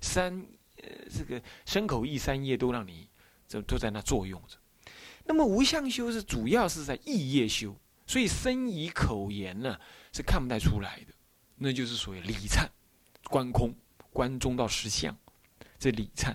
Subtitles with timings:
[0.00, 0.46] 三
[0.76, 3.08] 呃这个身口意三业都让你
[3.46, 4.56] 这都在那作用着。
[5.24, 7.76] 那么无相修是主要是在意业修，
[8.06, 9.78] 所以身仪口言呢
[10.12, 11.12] 是看不太出来的，
[11.56, 12.66] 那就是所谓理忏、
[13.24, 13.74] 观空、
[14.12, 15.16] 观中到实相，
[15.78, 16.34] 这理忏。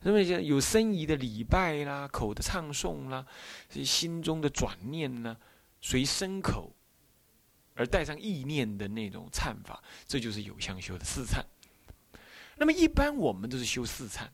[0.00, 3.24] 那么有身仪的礼拜啦，口的唱诵啦，
[3.84, 5.36] 心中的转念呢，
[5.80, 6.74] 随身口
[7.76, 11.40] 而带上意念的那种忏法，这就是有相修的四忏。
[12.62, 14.28] 那么一般我们都是修四忏，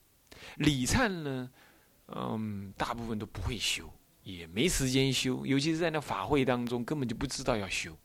[0.56, 1.50] 礼忏呢？
[2.08, 3.90] 嗯，大部分都不会修，
[4.22, 7.96] 也没时间修，尤其是在那法会当中，根本就不知道要修。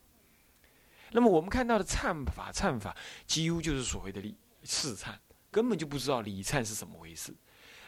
[1.12, 5.14] 那么我们看到的忏法、忏法，几乎就是所谓的礼四忏，
[5.50, 7.36] 根本就不知道礼忏是怎么回事。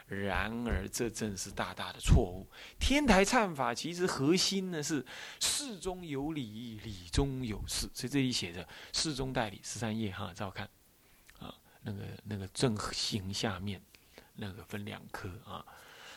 [0.06, 2.46] 然而，这正是大大的错误。
[2.78, 5.02] 天台忏法其实核心呢是
[5.40, 10.68] 事中有理，理中有事，所以这里写着“事中代理”十三页哈，照看，
[11.86, 13.80] 那个那个正行下面
[14.34, 15.64] 那个分两科啊。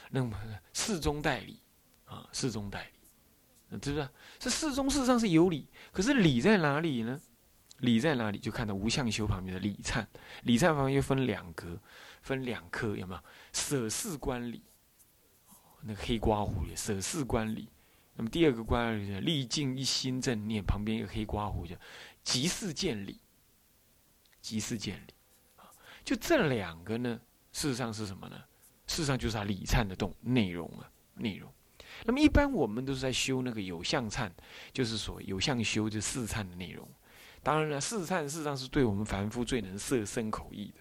[0.10, 0.36] 那么
[0.74, 1.60] 事中代理，
[2.06, 2.92] 啊，事中代
[3.70, 4.10] 理，知不知道？
[4.40, 7.22] 这事中事实上是有理，可是理在哪里呢？
[7.78, 8.40] 理在哪里？
[8.40, 10.04] 就看到无相修旁边的理忏，
[10.42, 11.80] 理忏旁边又分两格，
[12.24, 13.22] 分两科，有没有？
[13.54, 14.64] 舍事观理，
[15.84, 17.70] 那个黑刮胡的舍事观理。
[18.16, 21.76] 那么第二个观理，历尽一心正念，旁边一个黑刮胡叫
[22.24, 23.22] 即事见理，
[24.42, 25.14] 即事见理。
[26.10, 27.22] 就这两个呢，
[27.52, 28.36] 事实上是什么呢？
[28.88, 31.54] 事实上就是他礼忏的动内容啊，内容。
[32.04, 34.28] 那么一般我们都是在修那个有相忏，
[34.74, 36.90] 就是说有相修这四忏的内容。
[37.44, 40.80] 当然了，四忏事实上是对我们凡夫最能摄身口意的。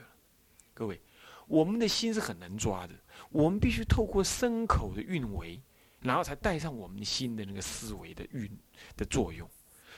[0.72, 0.98] 各位，
[1.46, 2.94] 我们的心是很难抓的，
[3.28, 5.62] 我们必须透过身口的运维，
[6.00, 8.50] 然后才带上我们心的那个思维的运
[8.96, 9.46] 的作用。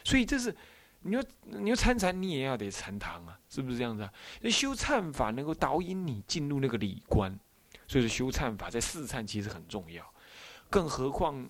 [0.02, 0.52] 所以这是
[1.02, 4.12] 你要你要参禅，你也要得禅堂啊，是不是这样子啊？
[4.40, 7.38] 那修忏法能够导引你进入那个理观。
[7.88, 10.14] 所以说修忏法在四忏其实很重要，
[10.68, 11.44] 更何况，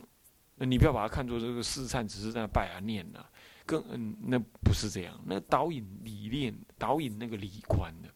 [0.54, 3.30] 你不要把它看作这个四忏只是在拜啊念啊，
[3.66, 8.08] 更嗯那不是这样，那导引理念导引那个理观的，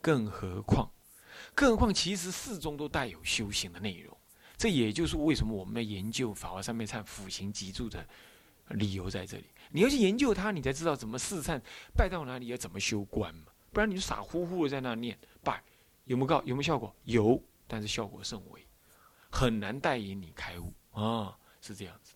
[0.00, 0.88] 更何况，
[1.52, 4.16] 更何况其实四中都带有修行的内容，
[4.56, 8.06] 这也就是为什么我们要研究法华三昧忏辅行集注的
[8.70, 9.44] 理由在这里。
[9.70, 11.60] 你要去研究它，你才知道怎么四忏
[11.94, 15.62] 拜到哪里要怎么修观嘛，不然你就傻乎乎的在那念拜。
[16.04, 16.92] 有没有告有没有效果？
[17.04, 18.66] 有，但是效果甚微，
[19.30, 22.14] 很难带引你开悟啊，是这样子。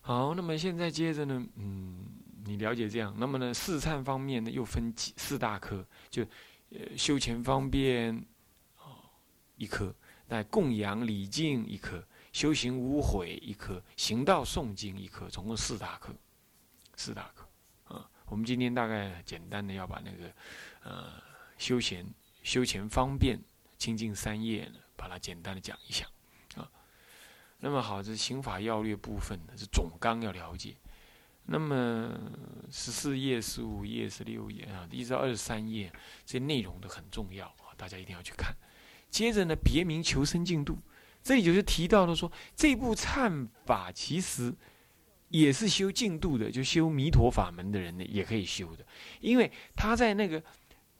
[0.00, 2.06] 好，那么现在接着呢，嗯，
[2.46, 6.22] 你了解这样，那么呢，四忏方面呢又分几四大科，就
[6.70, 8.16] 呃修前方便
[8.78, 9.04] 哦
[9.56, 9.94] 一科，
[10.28, 12.02] 那供养礼敬一科，
[12.38, 16.14] 修行无悔一科，行道诵经一科，总共四大科，
[16.94, 17.44] 四大科
[17.92, 18.08] 啊。
[18.26, 20.32] 我们今天大概简单的要把那个
[20.84, 21.12] 呃。
[21.58, 22.06] 修闲、
[22.44, 23.36] 修前方便、
[23.76, 26.06] 清净三业呢，把它简单的讲一下
[26.54, 26.70] 啊。
[27.58, 30.76] 那么好，这刑法要略部分呢，是总纲要了解。
[31.46, 32.16] 那么
[32.70, 35.92] 十四页、十五页、十六页啊，一直到二十三页，
[36.24, 38.54] 这些内容都很重要啊，大家一定要去看。
[39.10, 40.78] 接着呢，别名求生净度，
[41.28, 44.54] 这里就是提到了说，这部忏法其实
[45.28, 48.86] 也是修净度的，就修弥陀法门的人呢，也可以修的，
[49.20, 50.42] 因为他在那个。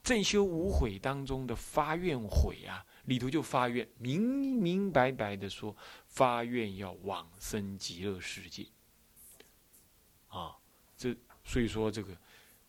[0.00, 8.66] 正修无悔当中的发愿悔啊，里头就发愿，明明白白的说发愿要往生极乐世界
[10.28, 10.56] 啊，
[10.96, 11.14] 这
[11.44, 12.16] 所以说这个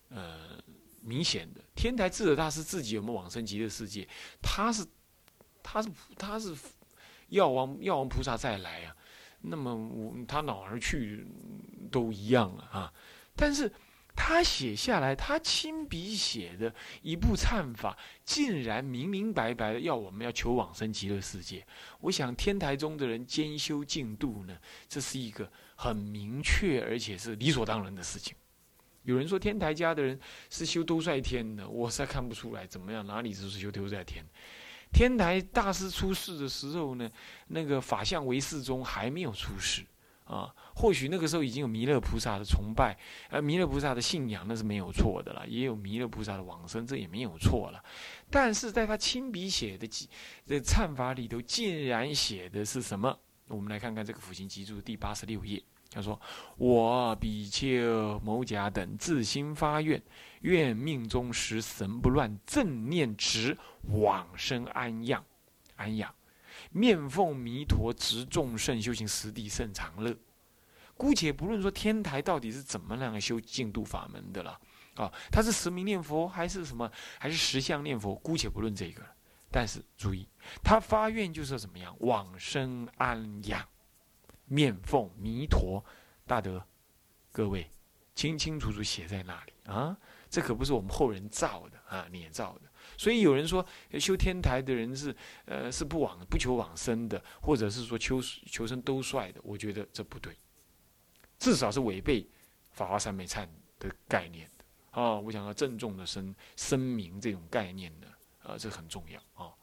[0.09, 0.61] 呃
[1.01, 4.05] 明显的天台智者大师自己有没有往生极乐世界？
[4.41, 4.85] 他是
[5.63, 6.53] 他是他是
[7.29, 8.95] 药王药王菩萨再来啊，
[9.41, 11.25] 那么他哪儿去
[11.91, 12.93] 都一样啊啊，
[13.35, 13.71] 但是。
[14.21, 21.65] 他写下来，他亲笔写的一部忏法，竟然明明白白的要我们要求往生极乐世界。
[22.01, 24.57] 我想天台中的人兼修净度呢，
[24.89, 28.35] 这是一个很明确而且是理所当然的事情。
[29.03, 30.19] 有人说天台家的人
[30.49, 34.25] 是修都率天的，我实在看不出来怎么样，哪里是修都率天？
[34.91, 37.09] 天台大师出世的时候呢，
[37.47, 39.85] 那个法相为世中还没有出世。
[40.25, 42.95] 啊，或许那个时候已经有弥勒菩萨的崇拜，
[43.31, 47.83] 呃，弥勒菩萨的信仰那是没有错的了，也有弥勒菩萨的往生，这也没有错了。
[48.29, 50.07] 但是在他亲笔写的几
[50.45, 53.17] 这忏法里头，竟然写的是什么？
[53.47, 55.59] 我们来看看这个《辅行集注》第八十六页，
[55.91, 56.19] 他说
[56.57, 60.01] ：“我比丘某甲等自心发愿，
[60.41, 65.23] 愿命中时神不乱，正念直，往生安养，
[65.75, 66.13] 安养。”
[66.71, 70.15] 面奉弥陀，执众圣修行实地甚长乐。
[70.95, 74.59] 姑且不论说天台到底是怎么样修净度法门的了，
[74.95, 78.13] 啊，他是实名念佛还是什么，还是实相念佛？
[78.15, 79.01] 姑且不论这个。
[79.49, 80.27] 但是注意，
[80.61, 83.65] 他发愿就是怎么样往生安养，
[84.49, 85.81] 面奉弥陀
[86.27, 86.61] 大德。
[87.31, 87.69] 各位，
[88.15, 89.95] 清清楚楚写在那里啊！
[90.29, 92.61] 这可不是我们后人造的啊，捏造的。
[92.97, 93.65] 所以有人说
[93.99, 95.15] 修天台的人是
[95.45, 100.35] 呃是不往不求往生的，或者是说求求生都帅的，我觉得这不对，
[101.37, 102.27] 至少是违背
[102.71, 103.47] 法华三昧忏
[103.77, 104.65] 的概念的
[104.99, 105.15] 啊！
[105.19, 108.07] 我想要郑重的声声明这种概念呢，
[108.41, 109.53] 啊，这很重要啊。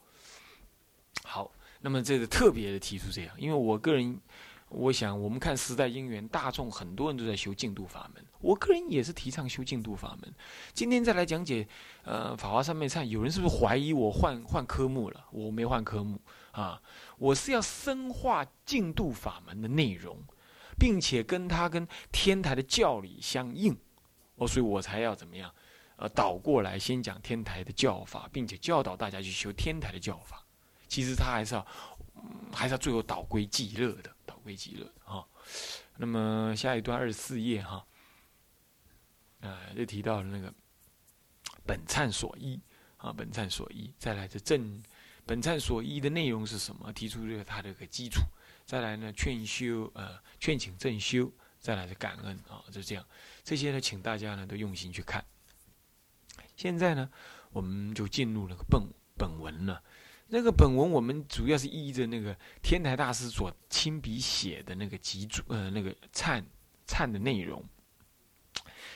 [1.24, 4.18] 好，那么这个特别的提出这样，因为我个人。
[4.76, 8.22] 我想，我们看时代因缘，大众很多人都在修净土法门。
[8.40, 10.30] 我个人也是提倡修净土法门。
[10.74, 11.66] 今天再来讲解，
[12.04, 15.24] 呃，《法华三昧忏》，有人是不是怀疑我换换科目了？
[15.30, 16.20] 我没换科目
[16.52, 16.78] 啊，
[17.16, 20.18] 我是要深化净土法门的内容，
[20.78, 23.74] 并且跟他跟天台的教理相应，
[24.34, 25.50] 哦，所以我才要怎么样？
[25.96, 30.44] 呃，倒过来先讲天台的教法，并且教导大家去修天台的教法。
[30.86, 31.66] 其实他还是要，
[32.52, 34.14] 还是要最后导归极乐的。
[34.46, 35.26] 危机了啊！
[35.98, 37.84] 那么下一段二十四页哈，
[39.40, 40.54] 呃，就提到了那个
[41.66, 42.58] 本忏所依
[42.96, 43.92] 啊，本忏所依。
[43.98, 44.82] 再来这正
[45.26, 46.92] 本忏所依的内容是什么？
[46.92, 48.22] 提出这个它这个基础。
[48.64, 51.30] 再来呢，劝修呃，劝请正修。
[51.58, 53.04] 再来是感恩啊，就这样。
[53.42, 55.24] 这些呢，请大家呢都用心去看。
[56.56, 57.10] 现在呢，
[57.50, 58.80] 我们就进入那个本
[59.16, 59.82] 本文了。
[60.28, 66.42] 那个本文我们主要是依着那个天台大师所亲笔写的那个集注，呃，那个忏
[66.86, 67.64] 忏的内容，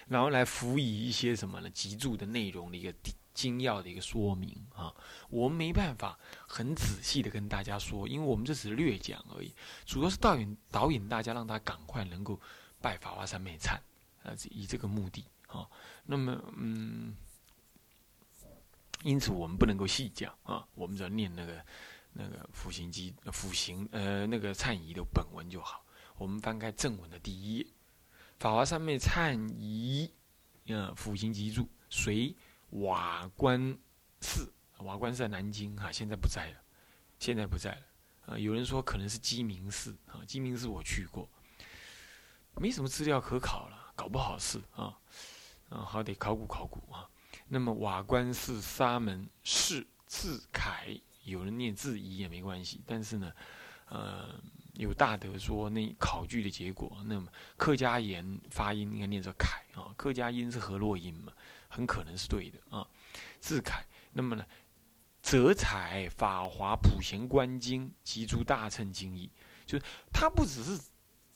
[0.09, 1.71] 然后来辅以一些什么呢？
[1.71, 2.93] 集注的内容的一个
[3.32, 4.93] 精要的一个说明啊。
[5.29, 6.19] 我们没办法
[6.49, 9.53] 很仔细的跟大家说，因为我们这只是略讲而已，
[9.87, 12.41] 主要是导引导引大家，让他赶快能够
[12.81, 13.77] 拜法华三昧忏，
[14.25, 15.69] 啊，以这个目的啊。
[16.06, 17.15] 那么，嗯。
[19.02, 21.64] 因此，我们不能够细讲啊，我们只要念那个
[22.12, 25.85] 那个辅行机辅行呃那个忏仪的本文就好。
[26.19, 27.64] 我们翻开正文的第一页，
[28.38, 30.12] 《法华三昧忏仪》
[30.75, 32.37] 呃辅行集注，随
[32.70, 33.79] 瓦官
[34.20, 36.58] 寺，瓦官寺在南京哈，现在不在了，
[37.19, 37.82] 现在不在了。
[38.26, 41.26] 啊，有人说可能是鸡鸣寺啊，鸡鸣寺我去过，
[42.56, 44.94] 没什么资料可考了，搞不好是啊，
[45.70, 47.08] 啊，好得考古考古啊。
[47.52, 52.81] 那么瓦官寺沙门释字楷，有人念字仪也没关系。
[52.87, 53.32] 但是呢，
[53.88, 54.41] 呃，
[54.75, 57.26] 有大德说那考据的结果，那么
[57.56, 61.32] 客家言发音应该念作楷啊，客家音是河洛音嘛，
[61.67, 62.87] 很可能是对的啊。
[63.41, 64.46] 字楷，那么呢，
[65.20, 69.29] 则采法华普贤观经及诸大乘经义，
[69.67, 70.81] 就是它不只是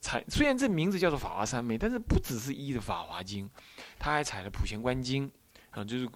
[0.00, 3.50] 采，虽然这名字叫做法华三昧，但是不只是一的法华经，
[3.98, 5.28] 他还采了普贤观经。
[5.74, 6.08] 啊，就是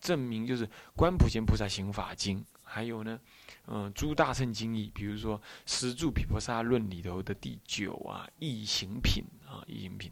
[0.00, 0.66] 证明，就是
[0.96, 3.20] 《观普贤菩萨行法经》，还有呢，
[3.66, 10.10] 嗯，诸大乘经义，比如说《十住毗婆沙论》里头的第九啊，《异行品》啊，《异行品》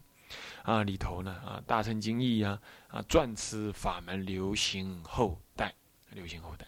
[0.71, 5.73] 啊里头呢啊，大乘经义啊啊，转持法门流行后代，
[6.11, 6.67] 流行后代。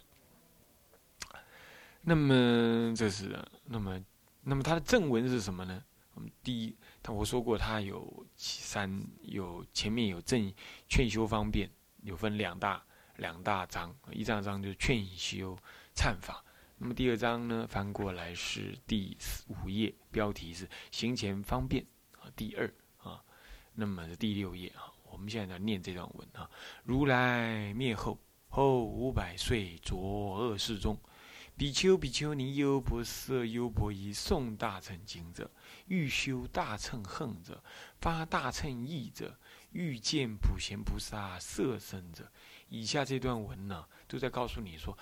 [2.01, 4.04] 那么这是，那么
[4.42, 5.84] 那么它的正文是什么呢？
[6.16, 10.51] 我们第一，他我说过，它有三，有前面有正
[10.89, 11.70] 劝修方便。
[12.01, 12.84] 有分两大
[13.17, 15.58] 两大章，一章章就是劝修
[15.96, 16.43] 忏法。
[16.77, 19.15] 那么第二章呢，翻过来是第
[19.48, 21.86] 五页，标题是行前方便
[22.20, 22.25] 啊。
[22.36, 23.24] 第二啊，
[23.74, 24.91] 那么是第六页啊。
[25.03, 26.50] 我们现在在念这段文啊。
[26.84, 30.98] 如来灭后后五百岁，着恶世中，
[31.55, 35.51] 比丘比丘尼优婆塞优婆夷诵大乘经者，
[35.86, 37.63] 欲修大乘恨者，
[38.00, 39.38] 发大乘意者。
[39.72, 42.30] 欲见普贤菩萨色身者，
[42.70, 44.98] 以下这段文呢，都在告诉你说，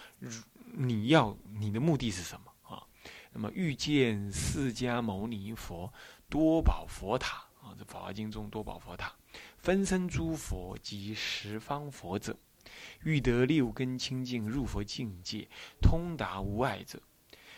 [0.73, 2.85] 你要你的目的是什么啊？
[3.31, 5.91] 那么欲见释迦牟尼佛
[6.29, 9.13] 多宝佛塔啊，这《法华经》中多宝佛塔，
[9.57, 12.37] 分身诸佛及十方佛者，
[13.03, 15.47] 欲得六根清净入佛境界，
[15.81, 17.01] 通达无碍者，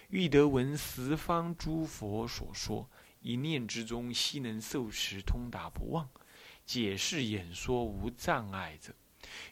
[0.09, 2.89] 欲得闻十方诸佛所说，
[3.21, 6.09] 一念之中悉能受持，通达不忘。
[6.65, 8.93] 解释演说无障碍者，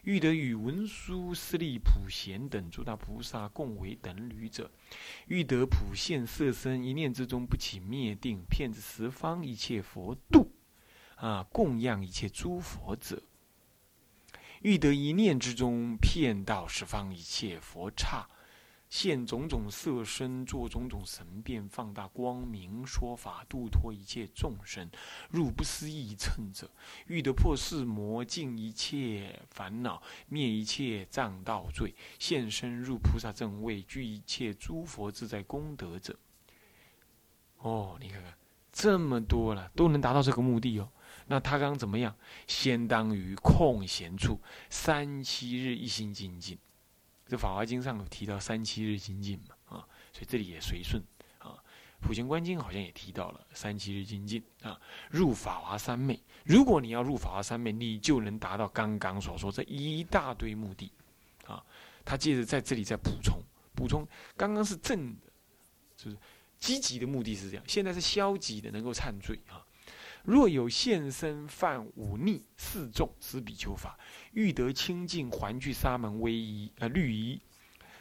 [0.02, 4.70] 欲得与文殊师利普贤等诸大菩萨共为等侣者，
[5.26, 10.50] 欲得普现色身一念之中不起灭定，骗子十方一切佛度，
[11.16, 13.22] 啊，供养一切诸佛者，
[14.62, 18.28] 欲得一念之中骗到十方一切佛刹，
[18.90, 24.90] 现种种色身，做种种神变，放大光明，说法度脱一切众生，
[25.30, 26.68] 入不思议乘者，
[27.06, 36.18] 欲得破世魔，尽一切烦恼，灭一切障道罪，现身入菩萨正位，具一切诸佛自在功德者。
[37.58, 38.34] 哦，你看看，
[38.72, 40.90] 这么多了，都能达到这个目的哦。
[41.28, 42.16] 那他刚怎么样？
[42.48, 46.58] 先当于空闲处，三七日一心精进。
[47.30, 49.76] 这《法华经》上有提到三七日精进嘛？
[49.76, 51.00] 啊，所以这里也随顺
[51.38, 51.54] 啊。
[52.06, 54.78] 《普贤观经》好像也提到了三七日精进啊。
[55.10, 60.90] 入法华三昧，如果你要入法华三昧，你就能达到刚刚所说这一大堆目的
[61.46, 61.64] 啊。
[62.04, 63.40] 他接着在这里再补充，
[63.76, 64.04] 补充
[64.36, 65.30] 刚刚是正的，
[65.96, 66.16] 就是
[66.58, 69.64] 积极的目的是这样，现在是消极的，能够忏罪啊。
[70.24, 73.98] 若有现身犯忤逆四众，施比丘法，
[74.32, 77.40] 欲得清净，还具沙门威仪啊律仪，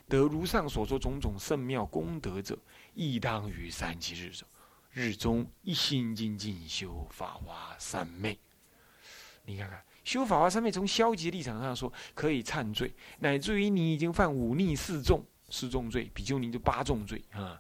[0.07, 2.57] 得如上所说种种圣妙功德者，
[2.93, 4.47] 亦当于三七日中，
[4.91, 8.37] 日中一心精进修法华三昧。
[9.45, 17.59] 你看看，修法华三昧，从消极立场上说，可以忏罪，乃至于你已经犯忤逆四众，四重罪，比丘尼就八重罪啊，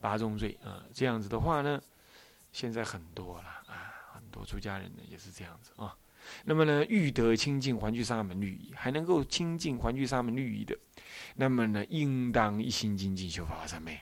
[0.00, 1.80] 八重罪啊，这样子的话呢？
[2.52, 5.96] 现在很多了啊，很多出家人呢也是这样子啊。
[6.44, 10.78] 那么呢，欲得清净还具沙门律仪，还能够清净还具沙门律仪的，
[11.34, 14.00] 那么呢，应当一心精进修法三昧。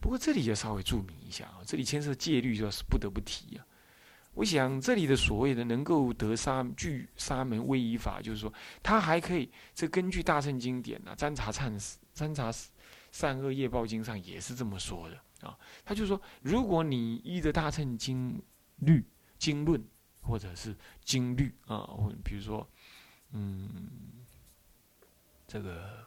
[0.00, 3.64] 不过这里要稍微注明一下啊，这里牵涉戒律，就是不得不提啊。
[4.34, 8.52] 我想这里的所谓的能够得沙具沙门威仪法，就是说
[8.82, 11.70] 他还可以，这根据大乘经典啊，《占察忏》
[12.12, 12.50] 《占察
[13.12, 15.20] 善恶业报经》上也是这么说的。
[15.42, 18.40] 啊，他就说，如果你依着大乘经
[18.76, 19.04] 律、
[19.38, 19.84] 经论，
[20.20, 22.66] 或者是经律啊，或比如说，
[23.32, 23.90] 嗯，
[25.46, 26.06] 这个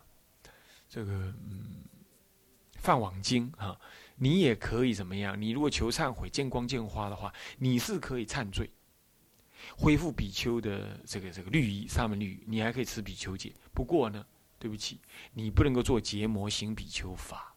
[0.88, 1.12] 这个
[1.50, 1.84] 嗯，
[2.78, 3.78] 梵网经啊，
[4.16, 5.40] 你也可以怎么样？
[5.40, 8.72] 你如果求忏悔、见光见花的话，你是可以忏罪，
[9.78, 13.54] 恢复比丘的这个这个律仪、沙门律仪，你还可以持比丘戒。
[13.74, 14.26] 不过呢，
[14.58, 15.02] 对不起，
[15.34, 17.55] 你不能够做结魔行比丘法。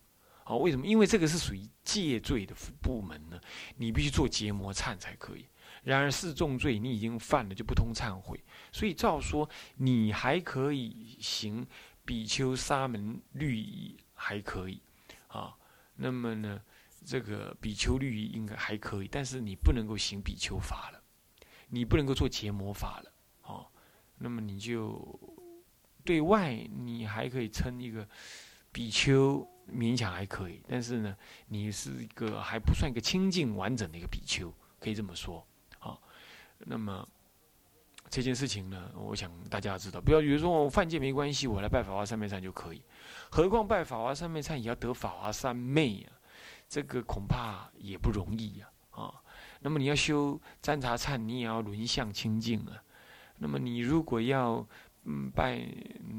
[0.48, 0.86] 哦，为什么？
[0.86, 3.38] 因为这个是属于戒罪的部门呢，
[3.76, 5.44] 你必须做结魔忏才可以。
[5.84, 8.42] 然而四重罪你已经犯了，就不通忏悔。
[8.72, 11.66] 所以照说，你还可以行
[12.04, 14.80] 比丘沙门律仪，还可以
[15.28, 15.54] 啊。
[15.94, 16.60] 那么呢，
[17.04, 21.02] 这个比丘律仪应该还可以，但是你不能够行比丘法了，
[21.68, 23.12] 你不能够做结魔法了。
[23.42, 23.66] 哦，
[24.16, 25.18] 那么你就
[26.04, 28.08] 对外你还可以称一个
[28.72, 29.46] 比丘。
[29.70, 31.14] 勉强还可以，但是呢，
[31.46, 35.46] 你是一个还不算一个清净完整的一个比丘，可以这么说，
[35.78, 35.92] 啊，
[36.60, 37.06] 那么
[38.08, 42.80] 这件事情呢，我想大家要知道，不要以为说我犯戒没关系，我来拜法华三昧忏就可以，
[43.30, 46.16] 何况拜法华三昧忏也要得法华三昧啊，
[46.66, 49.12] 这个恐怕也不容易呀，啊，
[49.60, 52.82] 那么你要修占察忏，你也要轮相清净啊，
[53.36, 54.66] 那么你如果要
[55.04, 55.62] 嗯拜，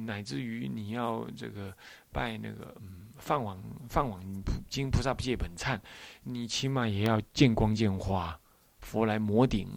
[0.06, 1.76] 乃至于你要这个
[2.12, 2.96] 拜那个嗯。
[3.22, 4.24] 放往放往
[4.70, 5.78] 经菩萨不戒本忏，
[6.24, 8.40] 你起码也要见光见花，
[8.80, 9.68] 佛来摩顶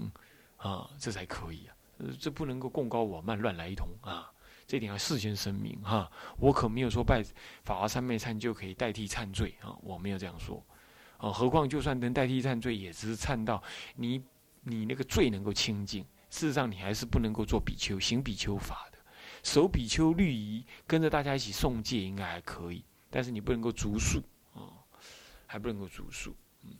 [0.58, 1.74] 啊，这才可以啊。
[2.20, 4.30] 这不能够共高我慢乱来一通啊，
[4.64, 6.08] 这点要事先声明哈。
[6.38, 7.20] 我可没有说拜
[7.64, 10.64] 法华三昧忏就可以代替忏罪啊，我没有这样说
[11.16, 11.32] 啊。
[11.32, 13.60] 何况就算能代替忏罪，也只是忏到
[13.96, 14.22] 你
[14.60, 16.06] 你那个罪能够清净。
[16.30, 18.88] 事实上，你还是不能够做比丘行比丘法，
[19.42, 22.84] 守比丘律仪，跟着大家一起诵戒，应该还可以。
[23.10, 24.22] 但是你不能够逐数
[24.54, 24.72] 啊，
[25.46, 26.34] 还不能够逐数，
[26.64, 26.70] 嗯，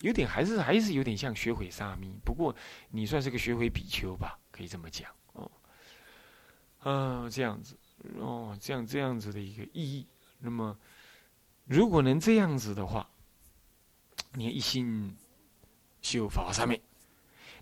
[0.00, 2.54] 有点还是还是有点像学会沙弥，不过
[2.90, 5.50] 你算是个学会比丘吧，可以这么讲哦，
[6.80, 7.76] 啊，这样子
[8.18, 10.06] 哦，这样这样子的一个意义。
[10.38, 10.76] 那么，
[11.64, 13.08] 如果能这样子的话，
[14.32, 15.16] 你一心
[16.02, 16.80] 修法上面。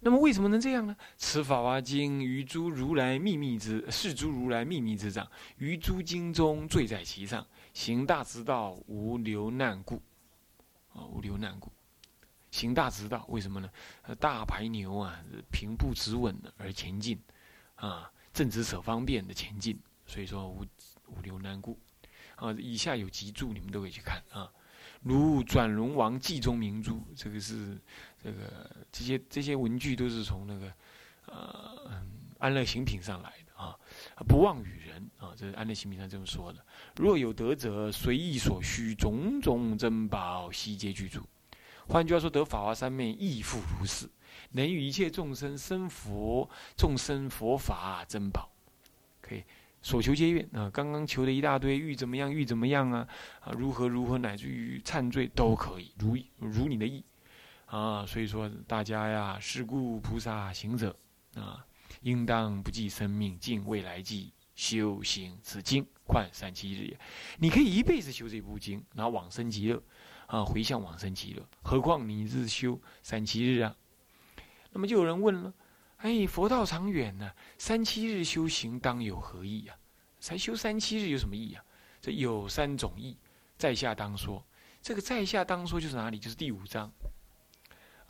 [0.05, 0.95] 那么为什么能这样呢？
[1.17, 10.03] 此法华经于诸如来秘密之是诸如来秘密之藏，于诸经中坠在其上，行大直道无流难故。
[10.93, 11.73] 啊，无流难故，
[12.51, 13.69] 行大直道为什么呢？
[14.21, 15.19] 大白牛啊，
[15.51, 17.19] 平步直稳的而前进，
[17.75, 20.65] 啊，正直舍方便的前进，所以说无
[21.09, 21.77] 无流难故。
[22.37, 24.53] 啊，以下有集注，你们都可以去看啊。
[25.05, 27.79] 如转轮王记中明珠，这个是
[28.23, 30.73] 这个这些这些文具都是从那个
[31.27, 32.03] 呃
[32.39, 33.79] 安乐行品上来的啊，
[34.27, 36.65] 不忘与人啊，这是安乐行品上这么说的。
[36.97, 41.21] 若有德者，随意所需，种种珍宝悉皆具足。
[41.87, 44.09] 换句话说，得法华三昧亦复如是，
[44.53, 48.51] 能与一切众生生佛众生佛法珍宝，
[49.21, 49.45] 可以
[49.85, 53.07] 所求皆愿啊，刚刚求的一大堆，欲怎么样，欲怎么样啊？
[53.41, 57.05] 啊，如何如何，乃至于忏罪都可以，如如你的意
[57.67, 58.07] 啊。
[58.07, 60.97] 所以说，大家呀，是故菩萨行者
[61.35, 61.63] 啊，
[62.01, 66.99] 应当不计生命，尽未来际，修行此经，宽三七日也。
[67.37, 69.83] 你可以一辈子修这部经，然后往生极乐
[70.25, 71.47] 啊，回向往生极乐。
[71.63, 73.77] 何况你是修三七日啊？
[74.73, 75.53] 那么就有人问了。
[76.05, 79.75] 哎，佛道长远呢，三七日修行当有何意啊？
[80.21, 81.65] 才修三七日有什么意啊？
[81.99, 83.17] 这有三种意，
[83.57, 84.45] 在下当说。
[84.83, 86.19] 这个在下当说就是哪里？
[86.19, 86.93] 就是第五章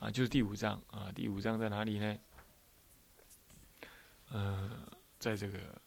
[0.01, 1.13] 啊，就是第五章啊。
[1.15, 2.19] 第五章在哪里呢？
[4.31, 4.89] 呃，
[5.21, 5.81] 在这个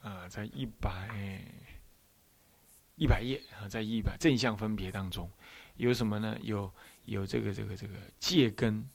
[0.00, 1.44] 啊，在一百
[2.94, 5.30] 一百页啊，在一百正向分别当中。
[5.76, 6.36] 有什么呢？
[6.42, 6.72] 有
[7.04, 8.88] 有这个这个这个戒根、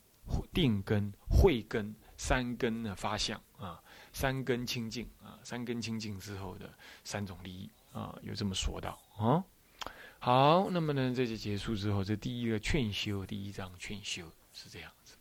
[0.53, 6.73] 定根、慧根三根的发相啊，三根清净啊，三根清净之后的
[7.03, 9.43] 三种利益啊，有这么说到啊。
[10.19, 14.23] 好，那么呢，这就结束之后，这第一个劝修，第一章劝修
[14.53, 15.15] 是这样子。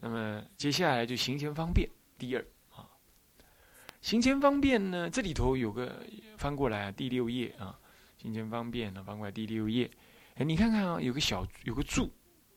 [0.00, 2.88] 那么接下来就行前方便第二啊，
[4.00, 6.04] 行前方便呢，这里头有个
[6.36, 7.78] 翻过来啊，第六页啊，
[8.22, 9.90] 行前方便呢，翻过来第六页。
[10.44, 12.10] 你看看啊，有个小有个柱，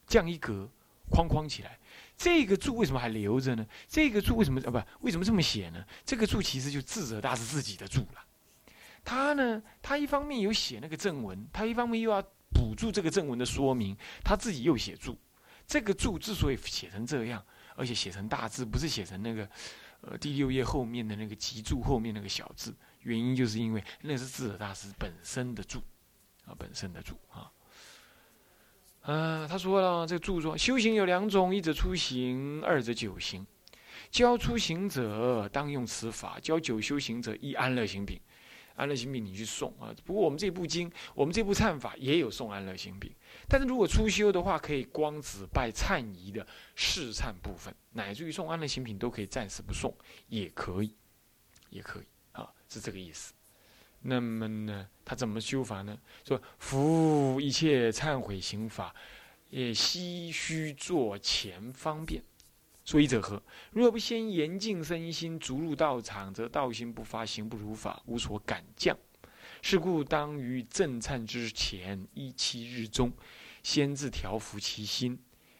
[0.07, 0.69] 这样一格
[1.09, 1.79] 框框起来，
[2.15, 3.65] 这个柱为什么还留着呢？
[3.87, 5.05] 这个柱为什么啊不？
[5.05, 5.83] 为什么这么写呢？
[6.05, 8.25] 这个柱其实就智者大师自己的柱了。
[9.03, 12.21] 他呢，他一方面有写那个正文，他一方面又要
[12.53, 15.17] 补助这个正文的说明，他自己又写注。
[15.65, 17.43] 这个注之所以写成这样，
[17.75, 19.49] 而且写成大字，不是写成那个
[20.01, 25.81] 呃第六页后面的那个集注后面那个小字，原因就是因为那是智者大师本身的注
[26.45, 27.51] 啊，本身的注啊。
[29.03, 33.45] 嗯，他说了，这个著作修行有两种，一者出行，二者久行。
[34.11, 38.19] 教出行者当用此法，教九修行者依安乐行品。
[38.75, 39.93] 安乐行品你去送啊。
[40.05, 43.11] 不过我们这部经，我们这部忏法也有送安乐行品。
[43.47, 49.95] 但是如果初修的话，可以光只拜忏仪的试忏部分，乃至于送安乐行品都可以暂时不送，
[50.27, 50.95] 也可以，
[51.69, 53.33] 也可以啊，是这个意思。
[54.01, 55.97] 那么呢，他怎么修法呢？
[56.27, 58.95] 说服一切忏悔行法，
[59.49, 62.23] 也唏须做前方便。
[62.83, 63.41] 所以者何？
[63.71, 68.97] 若不先严净身心，逐入道场，则道心不发，行不如法，无所感降。
[69.61, 73.13] 是故当于正忏之前一七日中，
[73.61, 75.17] 先自调伏其心，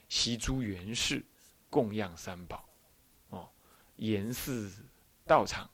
[0.09, 1.23] 习诸缘事，
[1.69, 2.67] 供养三宝，
[3.29, 3.47] 哦，
[3.97, 4.71] 严饰
[5.27, 5.69] 道场。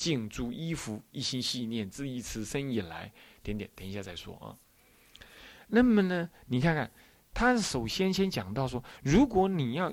[0.00, 4.56] 净诸衣服，一心系念，自一此生以来，点点，等一下再说啊。
[5.68, 6.90] 那么呢，你看看，
[7.34, 9.92] 他首先先讲到说，如果你要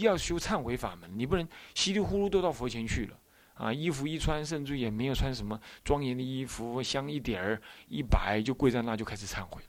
[0.00, 3.18] 要修忏悔法门，你不能稀里糊涂都到佛前去了
[3.52, 3.70] 啊。
[3.70, 9.68] 衣服一穿，甚至也没有穿什么庄严的衣服，香一点儿一摆就跪在那就开始忏悔了。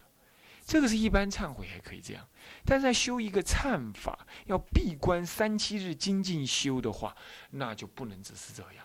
[0.65, 2.25] 这个是一般忏悔还可以这样，
[2.63, 7.13] 但是在修一个忏法，要闭关三七日精进修的话，
[7.51, 8.82] 那就不能只是这样。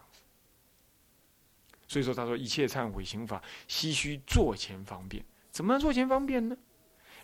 [1.88, 5.24] 所以说，他说一切忏悔刑法，唏须坐前方便。
[5.50, 6.56] 怎么坐前方便呢？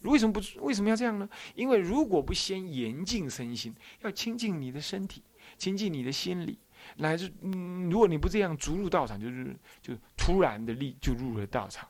[0.02, 1.28] 为什么不为什么要这样呢？
[1.54, 5.22] 因为如果不先严禁身心，要清净你的身体，
[5.56, 6.58] 清净你的心理，
[6.96, 11.88] 乃至嗯，如果你不这样逐入道场，就是就突然的力就入了道场，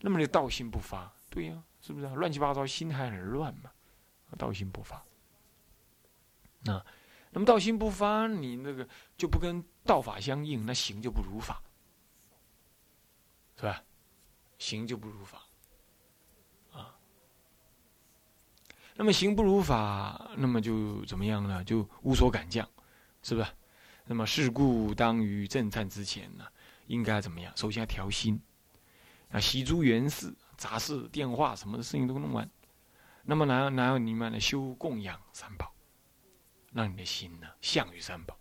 [0.00, 3.70] 那么你道心不发，对呀，是不是乱七八糟，心还很乱嘛？
[4.38, 5.04] 道心不发，
[6.62, 6.82] 那
[7.32, 11.62] 那么道心不发，你那个就不跟道法相应，那行就不如法。
[13.62, 13.80] 对吧？
[14.58, 15.40] 行就不如法，
[16.72, 16.98] 啊。
[18.96, 21.62] 那么行不如法，那么就怎么样呢？
[21.62, 22.68] 就无所敢降，
[23.22, 23.46] 是不是？
[24.06, 26.44] 那么事故当于正忏之前呢，
[26.88, 27.56] 应该怎么样？
[27.56, 28.42] 首先要调心，
[29.30, 32.50] 啊，洗诸缘事、杂事、电话什么的事情都弄完。
[33.22, 35.72] 那么然后然后你们呢修供养三宝，
[36.72, 38.36] 让你的心呢向于三宝。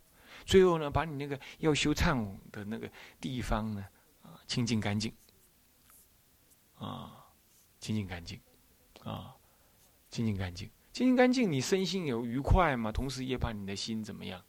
[0.48, 3.86] 最后呢，把你那个要修忏的那个地方呢。
[4.52, 5.14] 清净干净，
[6.76, 7.26] 啊，
[7.80, 8.38] 清净干净，
[9.02, 9.34] 啊，
[10.10, 12.92] 清净干净，清净干净，你身心有愉快嘛？
[12.92, 14.44] 同时也把你的心怎么样？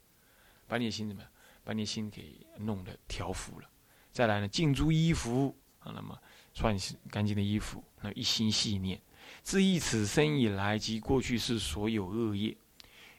[0.67, 1.31] 把你的心怎么样？
[1.63, 3.69] 把你的心给弄得调服了。
[4.11, 6.21] 再来呢，净诸衣服啊，那么
[6.53, 6.77] 穿
[7.09, 9.01] 干净的衣服，那一心细念，
[9.41, 12.57] 自忆此生以来及过去是所有恶业，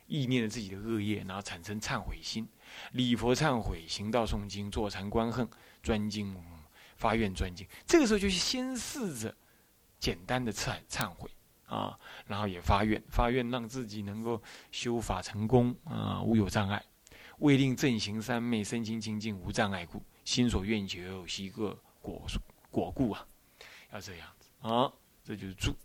[0.07, 2.47] 意念了自己的恶业，然后产生忏悔心，
[2.93, 5.49] 礼佛忏悔，行道诵经，坐禅观恨，
[5.83, 6.37] 专精。
[7.05, 9.37] 发愿专精，这个时候就是先试着
[9.99, 11.31] 简单的忏忏悔
[11.67, 16.83] 啊，然后也发愿，发愿让自己能够修法成功啊，无有障碍。
[17.41, 22.27] 为令正行三昧身心清净无障碍故，心所愿求悉个果
[22.71, 23.27] 果故啊，
[23.93, 24.91] 要这样子啊，
[25.23, 25.77] 这就是注。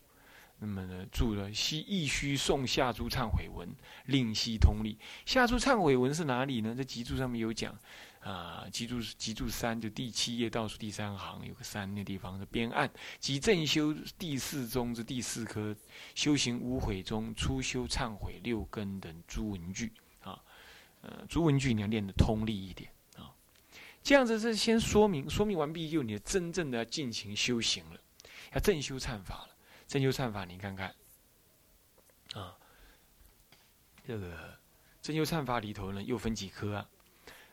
[0.58, 3.68] 那么呢，注了悉亦须诵下诸忏悔文，
[4.06, 4.98] 令悉通力。
[5.26, 6.74] 下诸忏悔文是哪里呢？
[6.74, 7.78] 在集注上面有讲
[8.22, 15.76] 啊，集注集注三就第七页倒数第三行有个三那地方的边案，即正修第四宗之第四科，
[16.14, 20.38] 修行无悔中初修忏悔六根等诸文句啊，
[21.02, 23.32] 呃，诸文句你要练得通利一点啊。
[24.04, 28.00] 这样子是先说明，说明完毕就你真正的要进行修行了，
[28.54, 29.50] 要正修忏法了。
[29.88, 30.94] 正修忏法，你看看，
[32.34, 32.56] 啊，
[34.06, 34.60] 这个
[35.02, 36.90] 正修忏法里头呢，又分几科啊？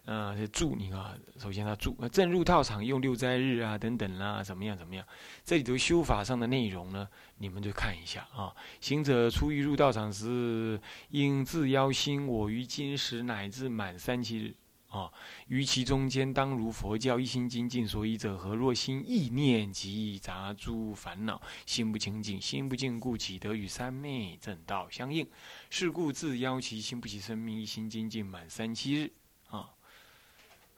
[0.06, 5.04] 啊，这住你看，首先他住，正入道场用六斋日啊，等等啦，怎么样怎么样？
[5.44, 8.54] 这里头修法上的内容呢，你们就看一下啊。
[8.80, 14.54] 行者初欲入道场时，应自邀心，我于今时乃至满三七日。
[14.88, 15.12] 啊，
[15.48, 18.54] 于其中间当如佛教一心精进，所以者何？
[18.54, 25.26] 若心意念及杂诸烦恼，心不清净，心不净故，岂得与三昧正道相应？
[25.68, 29.10] 是故自邀其心不起生命，一心精进满三七日。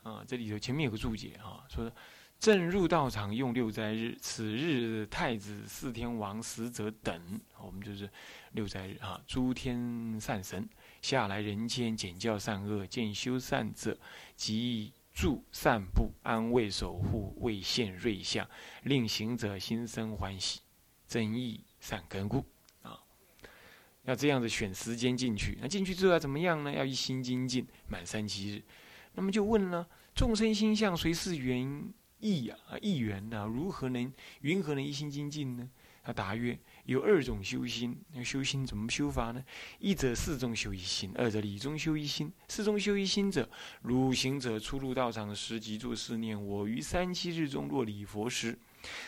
[0.09, 1.93] 啊，这里头前面有个注解啊，说
[2.39, 8.09] 正入道场用六斋日，此日太子、四天王、使者等，我们就是
[8.53, 10.67] 六斋日啊，诸天善神。
[11.03, 13.99] 下来人间简教善恶，见修善者，
[14.35, 18.49] 即助散布安慰守护，为现瑞相，
[18.85, 20.61] 令行者心生欢喜，
[21.07, 22.45] 增益善根故
[22.83, 22.99] 啊！
[24.05, 26.73] 要这样子选时间进去，那进去之后要怎么样呢？
[26.73, 28.63] 要一心精进满三七日。
[29.19, 32.57] 那么就问了：众生心相谁是缘意啊？
[32.81, 33.45] 意缘呐？
[33.53, 35.69] 如何能云何能一心精进呢？
[36.05, 36.57] 他答曰。
[36.85, 39.45] 有二种修心，那修心怎么修法呢？
[39.81, 42.33] 一者四中修一心，二者理中修一心。
[42.47, 43.51] 四中修一心者，
[43.83, 48.57] 如行者初入道场时，即作思念：我于三七日中若礼佛时，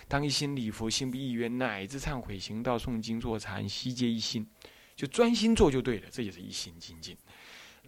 [0.09, 4.44] 当一心礼佛，心不意愿，乃至忏悔行道、诵经、坐禅，悉皆一心，
[4.96, 6.09] 就专心做就对了。
[6.11, 7.16] 这也是一心精进。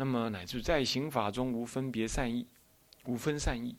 [0.02, 2.44] 那么乃至在行法中无分别善意，
[3.04, 3.76] 无分善意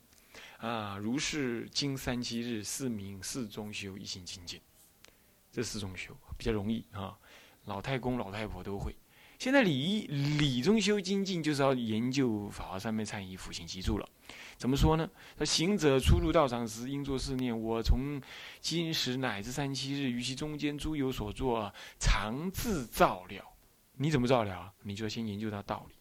[0.56, 4.58] 啊，如是经三七日，四名四中修一心精进。
[5.52, 7.14] 这四种修比较容易啊，
[7.66, 8.96] 老太公、老太婆都会。
[9.38, 14.08] 现在理理中修精进，就是要研究《法华三昧忏仪辅行集注了。
[14.56, 15.06] 怎么说呢？
[15.36, 18.18] 那行者初入道场时，应作是念：我从
[18.62, 23.44] 今时乃至三七日，于其中间诸有所作，常自照料。
[23.98, 24.72] 你怎么照料啊？
[24.84, 25.94] 你就要先研究它道理。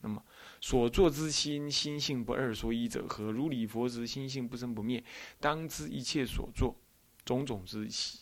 [0.00, 0.22] 那么
[0.60, 3.32] 所作之心，心性不二，所以者何？
[3.32, 5.02] 如理佛之，心性不生不灭，
[5.40, 6.76] 当知一切所作
[7.24, 8.20] 种种之喜。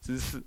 [0.00, 0.42] 之事，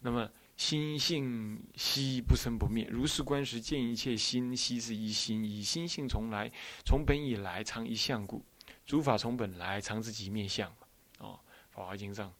[0.00, 6.52] 那么心性悉不生不灭，如是观时，见一切心悉是一心，以心性从来，
[6.84, 8.44] 从本以来常一相故，
[8.84, 10.70] 诸法从本来常自己灭相。
[11.18, 11.40] 哦，
[11.74, 12.30] 《法华经》上，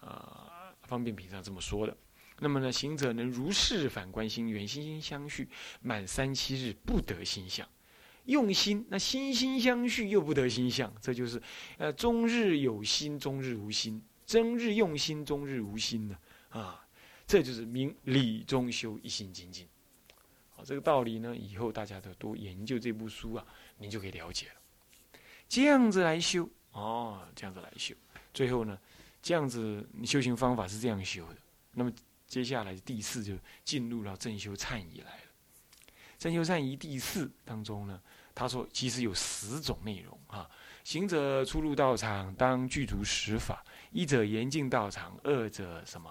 [0.00, 1.96] 啊，方便品上这么说的。
[2.38, 5.48] 那么呢，行者能如是反观心缘，心心相续，
[5.80, 7.68] 满三七日不得心相，
[8.24, 11.40] 用心那心心相续又不得心相，这就是
[11.78, 14.02] 呃，终日有心，终日无心。
[14.24, 16.16] 终日用心，终日无心呢？
[16.48, 16.86] 啊，
[17.26, 19.68] 这就是明理中修一心精进。
[20.50, 23.44] 好，这个道理呢，以后大家都多研究这部书啊，
[23.76, 24.54] 您就可以了解了。
[25.48, 27.94] 这样子来修，哦，这样子来修，
[28.32, 28.78] 最后呢，
[29.20, 31.36] 这样子修行方法是这样修的。
[31.72, 31.92] 那么
[32.32, 35.22] 接下来第四就进入了正修忏仪来了。
[36.18, 38.00] 正修忏仪第四当中呢，
[38.34, 40.50] 他说其实有十种内容啊。
[40.82, 43.62] 行者出入道场，当具足十法。
[43.90, 46.10] 一者严禁道场，二者什么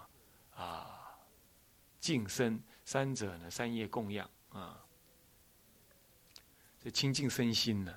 [0.53, 1.17] 啊？
[1.99, 3.49] 净身，三者呢？
[3.49, 4.79] 三业供养啊。
[6.79, 7.91] 这清净身心呢？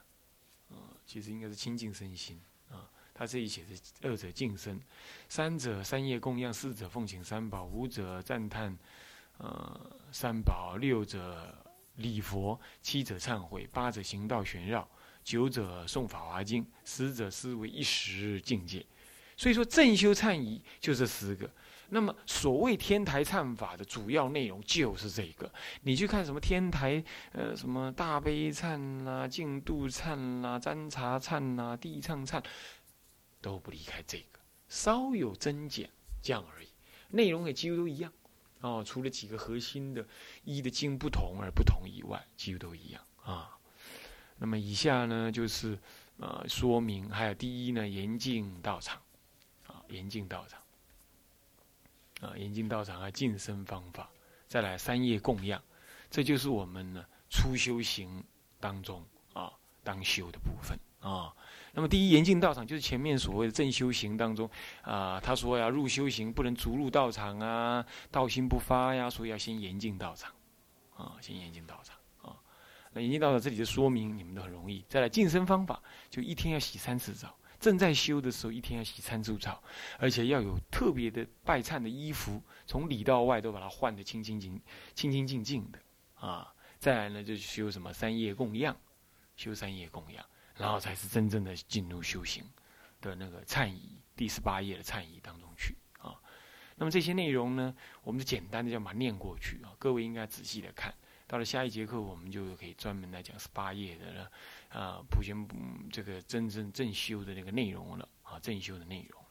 [0.71, 2.41] 啊，其实应该是清净身心。
[3.15, 4.81] 他这里写的二者净身，
[5.29, 8.77] 三者三业供养，四者奉请三宝，五者赞叹
[9.39, 11.57] 呃三宝，六者
[11.97, 14.87] 礼佛，七者忏悔，八者行道玄绕，
[15.23, 18.85] 九者诵法华经，十者思维一时境界。
[19.37, 21.51] 所以说正修忏仪就这十个，
[21.89, 25.53] 那么所谓天台忏法的主要内容就是这个。
[25.83, 32.41] 你去看什么天台，呃，什么大悲忏啦、净度忏啦、占茶忏啦、地忏忏，
[33.45, 34.39] 都不离开这个，
[34.71, 35.91] 稍有增减
[36.23, 36.69] 这样而已。
[37.11, 38.11] 内容也几乎都一样，
[38.61, 40.07] 哦，除了几个核心的
[40.45, 43.59] 一的经不同而不同以外，几乎都一样啊。
[44.39, 45.79] 那么以下呢，就是
[46.17, 48.99] 呃说明，还有第一呢，严禁道场。
[49.67, 50.59] 啊严禁道场。
[52.23, 54.09] 啊，严禁道场啊，净身方法，
[54.49, 55.63] 再来三业供养，
[56.11, 58.25] 这就是我们呢初修行
[58.59, 59.05] 当中
[59.35, 59.53] 啊
[59.83, 61.37] 当修的部分啊。
[61.75, 64.49] 那么第一严禁道场就是前面所谓的正修行当中
[64.83, 70.33] 啊，他说呀入修行不能逐入道场啊，道心不发呀，所以要先严禁道场
[70.97, 72.37] 啊，先严禁道场啊。
[72.93, 74.85] 那严禁道场这里的说明你们都很容易。
[74.89, 77.37] 再来净身方法，就一天要洗三次澡。
[77.61, 79.63] 正在修的时候，一天要洗三次澡，
[79.99, 84.61] 而且要有特别的拜忏的衣服，从里到外都把它换的清清净、
[84.95, 85.79] 清清净净的
[86.15, 86.53] 啊。
[86.79, 88.77] 再来呢，就修什么三业供养，
[89.35, 90.23] 修三业供养，
[90.57, 92.45] 然后才是真正的进入修行
[93.01, 96.15] 的那个忏仪第十八页的忏仪当中去啊。
[96.77, 100.95] 那么这些内容呢，我们就简单的就把它念过去啊，各位应该仔细的看。
[101.27, 104.31] 到了下一节课，我们就可以专门来讲十八页的了，
[104.69, 105.35] 啊，普贤
[105.91, 109.25] 这个真正正修的那个内容了啊，正修的内容。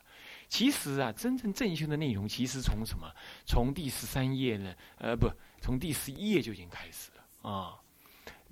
[0.50, 3.08] 其实啊，真正正修的内容，其实从什么？
[3.46, 4.76] 从第十三页呢？
[4.98, 5.30] 呃，不，
[5.62, 7.80] 从第十一页就已经开始了啊。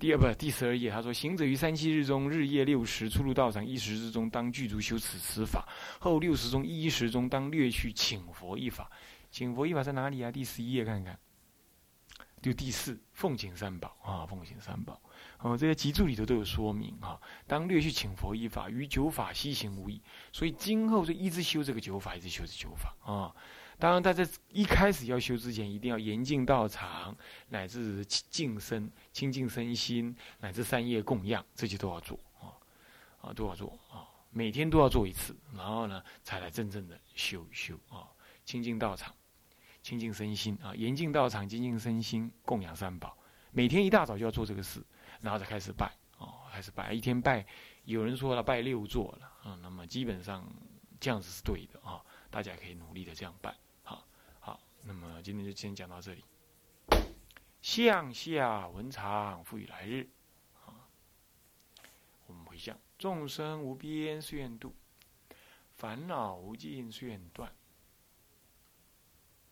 [0.02, 5.64] 第二不，第十二页，他说：行者于三七日中，日夜六时出入道场一时之中，当具足修此此法；
[6.00, 8.90] 后六时中一时中，当略去请佛一法。
[9.30, 10.32] 请佛一法在哪里啊？
[10.32, 11.16] 第十一页看看。
[12.42, 15.00] 就第四，奉请三宝啊，奉请三宝，
[15.38, 17.16] 哦，这些集注里头都有说明啊。
[17.46, 20.02] 当略去请佛一法，与九法西行无异。
[20.32, 23.32] 所以今后就一直修这个九法，一直修这九法啊。
[23.82, 27.16] 当然，在这一开始要修之前，一定要严禁道场，
[27.48, 32.54] 乃至净身、清净身心，乃至三业供养，这些都要做啊，
[33.20, 38.06] 啊，都要做啊，每天都要做一次，然后呢，才来真正的修修啊，
[38.44, 39.12] 清净道场。
[39.82, 43.18] 清净身心啊，严禁道场，清净身心，供养三宝。
[43.50, 44.80] 每天一大早就要做这个事，
[45.20, 46.92] 然后再开始拜啊，开始拜。
[46.92, 47.44] 一天拜，
[47.84, 49.58] 有人说了拜六座了啊。
[49.60, 50.46] 那么基本上
[51.00, 53.52] 这样子是对的啊，大家可以努力的这样拜。
[54.84, 56.24] 那么今天就先讲到这里。
[57.60, 60.08] 向下文长，赋予来日
[60.64, 60.88] 啊。
[62.26, 64.74] 我们回向：众生无边誓愿度，
[65.76, 67.54] 烦恼无尽誓愿断。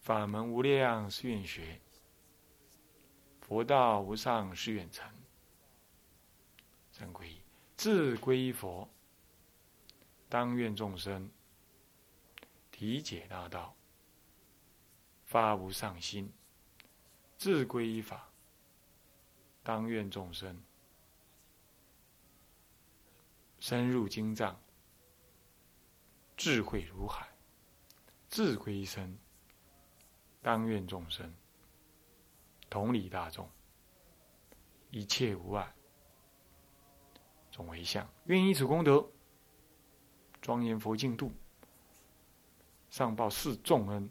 [0.01, 1.81] 法门无量誓愿学，
[3.41, 5.09] 佛道无上誓愿成。
[6.91, 7.41] 三皈依，
[7.77, 8.89] 自归佛，
[10.29, 11.31] 当愿众生
[12.73, 13.77] 体解大道，
[15.31, 16.27] 发无上心；
[17.39, 18.29] 自归依法，
[19.63, 20.61] 当愿众生
[23.61, 24.61] 深入经藏，
[26.37, 27.29] 智慧如海；
[28.29, 29.17] 自归身。
[30.43, 31.33] 当愿众生
[32.69, 33.49] 同理大众，
[34.91, 35.73] 一切无碍，
[37.53, 38.05] 总为相。
[38.25, 39.09] 愿以此功德，
[40.43, 41.31] 庄严佛净土，
[42.89, 44.11] 上报四重恩，